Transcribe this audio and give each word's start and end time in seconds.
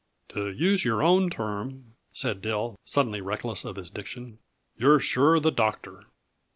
"To 0.29 0.49
use 0.49 0.83
your 0.83 1.03
own 1.03 1.29
term," 1.29 1.93
said 2.11 2.41
Dill, 2.41 2.79
suddenly 2.83 3.21
reckless 3.21 3.63
of 3.63 3.75
his 3.75 3.91
diction, 3.91 4.39
"you're 4.75 4.99
sure 4.99 5.39
the 5.39 5.51
doctor." 5.51 6.05